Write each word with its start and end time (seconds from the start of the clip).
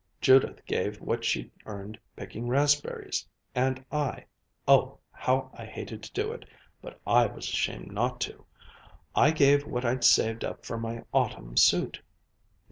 Judith 0.19 0.65
gave 0.65 0.99
what 0.99 1.23
she'd 1.23 1.51
earned 1.67 1.99
picking 2.15 2.47
raspberries, 2.47 3.27
and 3.53 3.85
I 3.91 4.25
oh, 4.67 4.97
how 5.11 5.51
I 5.53 5.65
hated 5.67 6.01
to 6.01 6.11
do 6.13 6.31
it! 6.31 6.43
but 6.81 6.99
I 7.05 7.27
was 7.27 7.47
ashamed 7.47 7.91
not 7.91 8.19
to 8.21 8.45
I 9.13 9.29
gave 9.29 9.67
what 9.67 9.85
I'd 9.85 10.03
saved 10.03 10.43
up 10.43 10.65
for 10.65 10.79
my 10.79 11.03
autumn 11.13 11.55
suit. 11.55 12.01